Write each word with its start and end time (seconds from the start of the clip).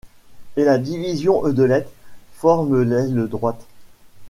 Et 0.57 0.63
la 0.65 0.79
division 0.79 1.45
Heudelet 1.45 1.87
forme 2.33 2.81
l'aile 2.81 3.27
droite. 3.27 3.67